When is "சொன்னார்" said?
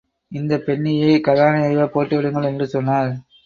2.67-3.11